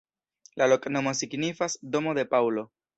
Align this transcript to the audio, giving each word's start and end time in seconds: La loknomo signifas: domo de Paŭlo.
La 0.61 0.67
loknomo 0.73 1.15
signifas: 1.21 1.79
domo 1.97 2.19
de 2.21 2.29
Paŭlo. 2.37 2.71